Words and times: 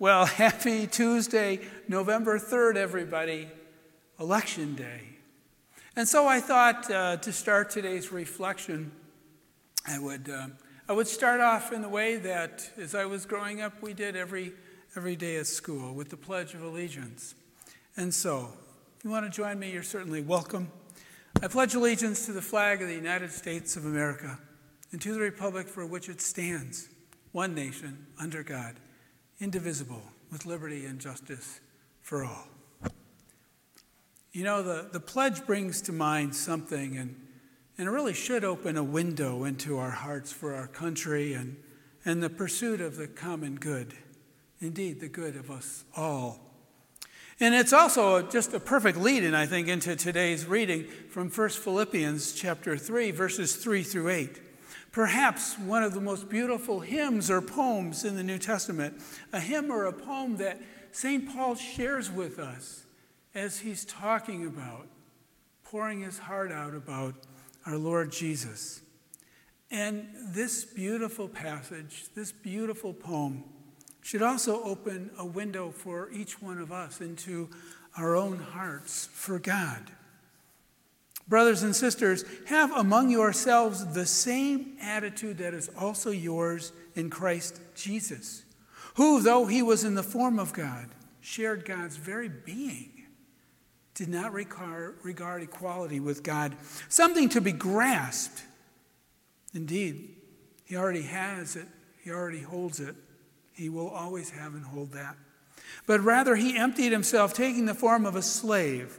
Well, 0.00 0.24
happy 0.24 0.86
Tuesday, 0.86 1.60
November 1.86 2.38
3rd, 2.38 2.76
everybody, 2.76 3.48
Election 4.18 4.74
Day. 4.74 5.02
And 5.94 6.08
so 6.08 6.26
I 6.26 6.40
thought 6.40 6.90
uh, 6.90 7.18
to 7.18 7.30
start 7.34 7.68
today's 7.68 8.10
reflection, 8.10 8.92
I 9.86 9.98
would, 9.98 10.30
uh, 10.30 10.46
I 10.88 10.94
would 10.94 11.06
start 11.06 11.42
off 11.42 11.70
in 11.70 11.82
the 11.82 11.88
way 11.90 12.16
that, 12.16 12.70
as 12.78 12.94
I 12.94 13.04
was 13.04 13.26
growing 13.26 13.60
up, 13.60 13.82
we 13.82 13.92
did 13.92 14.16
every, 14.16 14.54
every 14.96 15.16
day 15.16 15.36
at 15.36 15.46
school 15.46 15.94
with 15.94 16.08
the 16.08 16.16
Pledge 16.16 16.54
of 16.54 16.62
Allegiance. 16.62 17.34
And 17.94 18.14
so, 18.14 18.54
if 18.96 19.04
you 19.04 19.10
want 19.10 19.30
to 19.30 19.30
join 19.30 19.58
me, 19.58 19.70
you're 19.70 19.82
certainly 19.82 20.22
welcome. 20.22 20.72
I 21.42 21.48
pledge 21.48 21.74
allegiance 21.74 22.24
to 22.24 22.32
the 22.32 22.40
flag 22.40 22.80
of 22.80 22.88
the 22.88 22.94
United 22.94 23.32
States 23.32 23.76
of 23.76 23.84
America 23.84 24.38
and 24.92 25.00
to 25.02 25.12
the 25.12 25.20
republic 25.20 25.68
for 25.68 25.84
which 25.84 26.08
it 26.08 26.22
stands, 26.22 26.88
one 27.32 27.54
nation, 27.54 28.06
under 28.18 28.42
God, 28.42 28.76
indivisible, 29.40 30.02
with 30.30 30.46
liberty 30.46 30.84
and 30.84 31.00
justice 31.00 31.60
for 32.02 32.24
all. 32.24 32.46
You 34.32 34.44
know, 34.44 34.62
the, 34.62 34.88
the 34.92 35.00
pledge 35.00 35.44
brings 35.44 35.82
to 35.82 35.92
mind 35.92 36.36
something, 36.36 36.96
and, 36.96 37.16
and 37.76 37.88
it 37.88 37.90
really 37.90 38.14
should 38.14 38.44
open 38.44 38.76
a 38.76 38.84
window 38.84 39.44
into 39.44 39.78
our 39.78 39.90
hearts 39.90 40.30
for 40.32 40.54
our 40.54 40.68
country 40.68 41.32
and, 41.32 41.56
and 42.04 42.22
the 42.22 42.30
pursuit 42.30 42.80
of 42.80 42.96
the 42.96 43.08
common 43.08 43.56
good, 43.56 43.94
indeed, 44.60 45.00
the 45.00 45.08
good 45.08 45.34
of 45.36 45.50
us 45.50 45.84
all. 45.96 46.50
And 47.40 47.54
it's 47.54 47.72
also 47.72 48.22
just 48.22 48.52
a 48.52 48.60
perfect 48.60 48.98
lead 48.98 49.24
in, 49.24 49.34
I 49.34 49.46
think, 49.46 49.66
into 49.66 49.96
today's 49.96 50.44
reading 50.44 50.84
from 51.08 51.30
1 51.30 51.48
Philippians 51.48 52.34
chapter 52.34 52.76
3, 52.76 53.10
verses 53.12 53.56
3 53.56 53.82
through 53.82 54.10
8. 54.10 54.49
Perhaps 54.92 55.56
one 55.58 55.82
of 55.84 55.94
the 55.94 56.00
most 56.00 56.28
beautiful 56.28 56.80
hymns 56.80 57.30
or 57.30 57.40
poems 57.40 58.04
in 58.04 58.16
the 58.16 58.24
New 58.24 58.38
Testament, 58.38 59.00
a 59.32 59.38
hymn 59.38 59.70
or 59.70 59.86
a 59.86 59.92
poem 59.92 60.36
that 60.38 60.60
St. 60.90 61.32
Paul 61.32 61.54
shares 61.54 62.10
with 62.10 62.38
us 62.40 62.84
as 63.34 63.60
he's 63.60 63.84
talking 63.84 64.46
about, 64.46 64.88
pouring 65.62 66.00
his 66.00 66.18
heart 66.18 66.50
out 66.50 66.74
about 66.74 67.14
our 67.66 67.76
Lord 67.76 68.10
Jesus. 68.10 68.80
And 69.70 70.08
this 70.14 70.64
beautiful 70.64 71.28
passage, 71.28 72.06
this 72.16 72.32
beautiful 72.32 72.92
poem, 72.92 73.44
should 74.02 74.22
also 74.22 74.60
open 74.64 75.10
a 75.16 75.24
window 75.24 75.70
for 75.70 76.10
each 76.10 76.42
one 76.42 76.58
of 76.58 76.72
us 76.72 77.00
into 77.00 77.48
our 77.96 78.16
own 78.16 78.38
hearts 78.38 79.08
for 79.12 79.38
God. 79.38 79.92
Brothers 81.30 81.62
and 81.62 81.74
sisters, 81.74 82.24
have 82.46 82.72
among 82.72 83.08
yourselves 83.08 83.86
the 83.94 84.04
same 84.04 84.76
attitude 84.82 85.38
that 85.38 85.54
is 85.54 85.70
also 85.78 86.10
yours 86.10 86.72
in 86.96 87.08
Christ 87.08 87.60
Jesus, 87.76 88.42
who, 88.96 89.22
though 89.22 89.46
he 89.46 89.62
was 89.62 89.84
in 89.84 89.94
the 89.94 90.02
form 90.02 90.40
of 90.40 90.52
God, 90.52 90.88
shared 91.20 91.64
God's 91.64 91.96
very 91.96 92.28
being, 92.28 93.06
did 93.94 94.08
not 94.08 94.32
regard, 94.32 94.96
equality 95.42 96.00
with 96.00 96.24
God 96.24 96.56
something 96.88 97.28
to 97.28 97.40
be 97.40 97.52
grasped. 97.52 98.42
Indeed, 99.54 100.16
he 100.64 100.76
already 100.76 101.02
has 101.02 101.54
it, 101.54 101.68
he 102.02 102.10
already 102.10 102.42
holds 102.42 102.80
it. 102.80 102.96
He 103.52 103.68
will 103.68 103.90
always 103.90 104.30
have 104.30 104.54
and 104.54 104.64
hold 104.64 104.92
that. 104.92 105.16
But 105.86 106.00
rather, 106.00 106.34
he 106.34 106.56
emptied 106.56 106.92
himself, 106.92 107.34
taking 107.34 107.66
the 107.66 107.74
form 107.74 108.06
of 108.06 108.16
a 108.16 108.22
slave. 108.22 108.98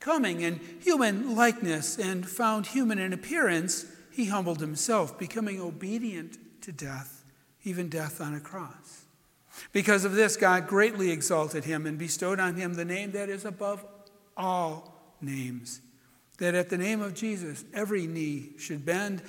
Coming 0.00 0.40
in 0.40 0.60
human 0.80 1.34
likeness 1.34 1.98
and 1.98 2.28
found 2.28 2.66
human 2.66 2.98
in 2.98 3.12
appearance, 3.12 3.86
he 4.10 4.26
humbled 4.26 4.60
himself, 4.60 5.18
becoming 5.18 5.60
obedient 5.60 6.38
to 6.62 6.72
death, 6.72 7.24
even 7.64 7.88
death 7.88 8.20
on 8.20 8.34
a 8.34 8.40
cross. 8.40 9.04
Because 9.72 10.04
of 10.04 10.12
this, 10.12 10.36
God 10.36 10.66
greatly 10.66 11.10
exalted 11.10 11.64
him 11.64 11.86
and 11.86 11.98
bestowed 11.98 12.38
on 12.38 12.54
him 12.56 12.74
the 12.74 12.84
name 12.84 13.12
that 13.12 13.28
is 13.28 13.44
above 13.44 13.84
all 14.36 15.14
names, 15.20 15.80
that 16.38 16.54
at 16.54 16.70
the 16.70 16.78
name 16.78 17.00
of 17.00 17.14
Jesus 17.14 17.64
every 17.74 18.06
knee 18.06 18.50
should 18.58 18.84
bend 18.84 19.22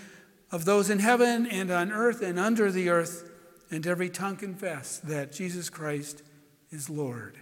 of 0.51 0.65
those 0.65 0.89
in 0.89 0.99
heaven 0.99 1.45
and 1.47 1.71
on 1.71 1.91
earth 1.91 2.21
and 2.21 2.39
under 2.39 2.71
the 2.71 2.89
earth 2.89 3.29
and 3.71 3.85
every 3.85 4.09
tongue 4.09 4.35
confess 4.35 4.99
that 4.99 5.31
Jesus 5.31 5.69
Christ 5.69 6.23
is 6.71 6.89
Lord. 6.89 7.37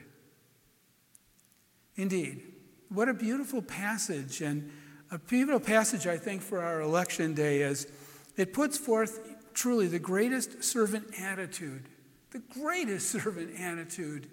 Indeed, 1.96 2.44
what 2.90 3.09
a 3.09 3.14
beautiful 3.14 3.62
passage, 3.62 4.42
and 4.42 4.72
a 5.12 5.18
beautiful 5.18 5.59
passage, 5.59 6.08
I 6.08 6.18
think, 6.18 6.42
for 6.42 6.62
our 6.62 6.81
election 6.81 7.34
day 7.34 7.62
is 7.62 7.88
it 8.36 8.53
puts 8.53 8.78
forth 8.78 9.20
truly 9.53 9.88
the 9.88 10.00
greatest 10.00 10.64
servant 10.64 11.20
attitude, 11.20 11.90
the 12.31 12.40
greatest 12.40 13.09
servant 13.12 13.59
attitude 13.59 14.28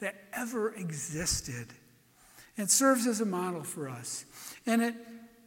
that 0.00 0.16
ever 0.32 0.74
existed. 0.74 1.68
It 2.56 2.70
serves 2.70 3.06
as 3.06 3.20
a 3.20 3.26
model 3.26 3.62
for 3.62 3.88
us. 3.88 4.24
And 4.66 4.82
it, 4.82 4.94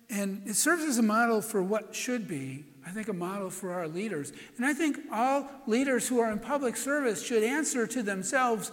and 0.10 0.42
it 0.46 0.56
serves 0.56 0.84
as 0.84 0.98
a 0.98 1.04
model 1.04 1.42
for 1.42 1.62
what 1.62 1.96
should 1.96 2.28
be 2.28 2.66
I 2.88 2.92
think, 2.92 3.10
a 3.10 3.14
model 3.14 3.50
for 3.50 3.74
our 3.74 3.86
leaders. 3.86 4.32
And 4.56 4.66
I 4.66 4.74
think 4.74 4.98
all 5.12 5.50
leaders 5.68 6.08
who 6.08 6.20
are 6.22 6.32
in 6.32 6.40
public 6.40 6.78
service 6.78 7.22
should 7.22 7.44
answer 7.44 7.86
to 7.86 8.02
themselves 8.02 8.72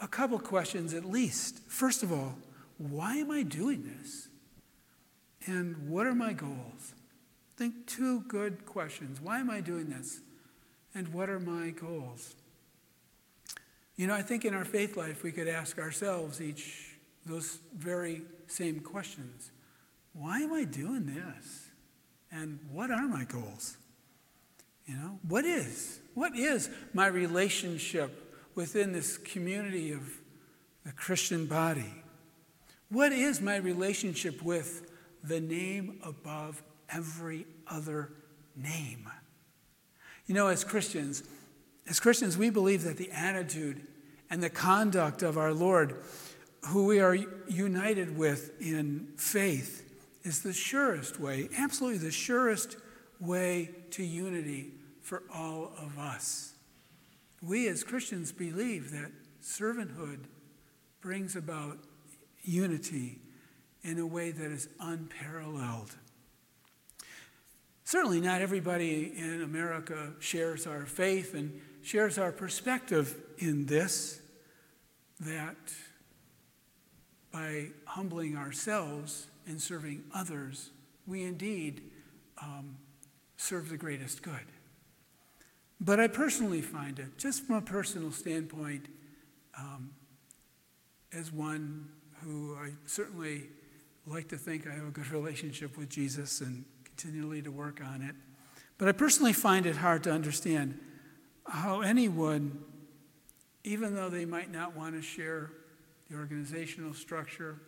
a 0.00 0.08
couple 0.08 0.38
questions 0.38 0.94
at 0.94 1.04
least. 1.04 1.58
First 1.68 2.02
of 2.02 2.12
all, 2.12 2.34
why 2.90 3.16
am 3.16 3.30
I 3.30 3.42
doing 3.42 3.84
this? 3.98 4.28
And 5.46 5.88
what 5.88 6.06
are 6.06 6.14
my 6.14 6.32
goals? 6.32 6.94
Think 7.56 7.86
two 7.86 8.20
good 8.22 8.64
questions. 8.66 9.20
Why 9.20 9.38
am 9.38 9.50
I 9.50 9.60
doing 9.60 9.88
this? 9.88 10.20
And 10.94 11.08
what 11.08 11.28
are 11.28 11.40
my 11.40 11.70
goals? 11.70 12.34
You 13.96 14.06
know, 14.06 14.14
I 14.14 14.22
think 14.22 14.44
in 14.44 14.54
our 14.54 14.64
faith 14.64 14.96
life 14.96 15.22
we 15.22 15.32
could 15.32 15.48
ask 15.48 15.78
ourselves 15.78 16.40
each 16.40 16.96
those 17.24 17.58
very 17.76 18.22
same 18.46 18.80
questions. 18.80 19.50
Why 20.12 20.40
am 20.40 20.52
I 20.52 20.64
doing 20.64 21.06
this? 21.06 21.68
And 22.30 22.58
what 22.70 22.90
are 22.90 23.06
my 23.06 23.24
goals? 23.24 23.76
You 24.86 24.96
know, 24.96 25.18
what 25.28 25.44
is? 25.44 26.00
What 26.14 26.36
is 26.36 26.68
my 26.92 27.06
relationship 27.06 28.34
within 28.54 28.92
this 28.92 29.16
community 29.18 29.92
of 29.92 30.02
the 30.84 30.92
Christian 30.92 31.46
body? 31.46 32.01
What 32.92 33.12
is 33.12 33.40
my 33.40 33.56
relationship 33.56 34.42
with 34.42 34.92
the 35.24 35.40
name 35.40 35.98
above 36.04 36.62
every 36.90 37.46
other 37.66 38.12
name? 38.54 39.08
You 40.26 40.34
know, 40.34 40.48
as 40.48 40.62
Christians, 40.62 41.22
as 41.88 41.98
Christians, 41.98 42.36
we 42.36 42.50
believe 42.50 42.82
that 42.82 42.98
the 42.98 43.10
attitude 43.10 43.86
and 44.28 44.42
the 44.42 44.50
conduct 44.50 45.22
of 45.22 45.38
our 45.38 45.54
Lord, 45.54 46.02
who 46.66 46.84
we 46.84 47.00
are 47.00 47.14
united 47.48 48.14
with 48.14 48.60
in 48.60 49.08
faith, 49.16 49.90
is 50.22 50.42
the 50.42 50.52
surest 50.52 51.18
way, 51.18 51.48
absolutely 51.56 51.98
the 51.98 52.10
surest 52.10 52.76
way 53.18 53.70
to 53.92 54.04
unity 54.04 54.72
for 55.00 55.22
all 55.34 55.72
of 55.78 55.98
us. 55.98 56.56
We 57.40 57.68
as 57.68 57.84
Christians 57.84 58.32
believe 58.32 58.90
that 58.90 59.12
servanthood 59.42 60.24
brings 61.00 61.34
about 61.36 61.78
unity 62.42 63.20
in 63.82 63.98
a 63.98 64.06
way 64.06 64.30
that 64.30 64.50
is 64.50 64.68
unparalleled. 64.80 65.96
Certainly, 67.84 68.20
not 68.20 68.40
everybody 68.40 69.12
in 69.16 69.42
America 69.42 70.12
shares 70.20 70.66
our 70.66 70.86
faith 70.86 71.34
and 71.34 71.60
shares 71.82 72.16
our 72.16 72.32
perspective 72.32 73.16
in 73.38 73.66
this 73.66 74.20
that 75.20 75.56
by 77.32 77.68
humbling 77.86 78.36
ourselves, 78.36 79.26
and 79.46 79.60
serving 79.60 80.04
others, 80.14 80.70
we 81.06 81.22
indeed 81.22 81.82
um, 82.40 82.76
serve 83.36 83.68
the 83.68 83.76
greatest 83.76 84.22
good. 84.22 84.34
But 85.80 85.98
I 85.98 86.06
personally 86.06 86.60
find 86.60 86.98
it, 86.98 87.18
just 87.18 87.44
from 87.44 87.56
a 87.56 87.60
personal 87.60 88.12
standpoint, 88.12 88.86
um, 89.58 89.90
as 91.12 91.32
one 91.32 91.88
who 92.24 92.56
I 92.56 92.70
certainly 92.86 93.48
like 94.06 94.28
to 94.28 94.36
think 94.36 94.66
I 94.66 94.72
have 94.72 94.86
a 94.86 94.90
good 94.90 95.10
relationship 95.10 95.76
with 95.76 95.88
Jesus 95.88 96.40
and 96.40 96.64
continually 96.84 97.42
to 97.42 97.50
work 97.50 97.80
on 97.84 98.02
it. 98.02 98.14
But 98.78 98.88
I 98.88 98.92
personally 98.92 99.32
find 99.32 99.66
it 99.66 99.76
hard 99.76 100.04
to 100.04 100.12
understand 100.12 100.78
how 101.46 101.80
anyone, 101.80 102.64
even 103.64 103.94
though 103.94 104.08
they 104.08 104.24
might 104.24 104.50
not 104.50 104.76
want 104.76 104.94
to 104.94 105.02
share 105.02 105.50
the 106.10 106.16
organizational 106.16 106.94
structure, 106.94 107.58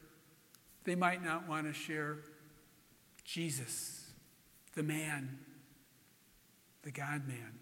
they 0.84 0.94
might 0.94 1.24
not 1.24 1.48
want 1.48 1.66
to 1.66 1.72
share 1.72 2.18
Jesus, 3.24 4.10
the 4.74 4.82
man, 4.82 5.38
the 6.82 6.90
God 6.90 7.26
man. 7.26 7.58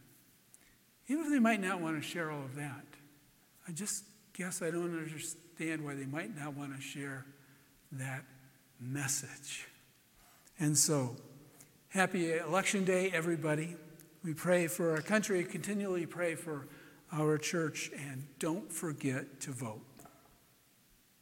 Even 1.09 1.25
if 1.25 1.31
they 1.31 1.39
might 1.39 1.61
not 1.61 1.81
want 1.81 2.01
to 2.01 2.07
share 2.07 2.31
all 2.31 2.43
of 2.43 2.57
that, 2.57 2.85
I 3.69 3.73
just 3.73 4.05
guess 4.35 4.63
I 4.63 4.71
don't 4.71 4.97
understand 4.97 5.85
why 5.85 5.95
they 5.95 6.07
might 6.07 6.37
not 6.37 6.57
want 6.57 6.75
to 6.75 6.81
share 6.81 7.27
that 7.93 8.25
message. 8.81 9.67
And 10.59 10.77
so, 10.77 11.17
happy 11.89 12.37
election 12.37 12.85
day, 12.85 13.11
everybody. 13.13 13.77
We 14.25 14.35
pray 14.35 14.69
for 14.69 14.93
our 14.93 15.03
country, 15.03 15.45
continually 15.45 16.07
pray 16.07 16.35
for 16.35 16.69
our 17.13 17.37
church, 17.37 17.91
and 17.97 18.27
don't 18.39 18.73
forget 18.73 19.41
to 19.41 19.51
vote. 19.51 19.83